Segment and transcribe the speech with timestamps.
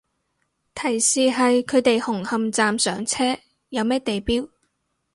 [0.73, 3.37] 提示係佢哋紅磡站上車，
[3.69, 4.49] 有咩地標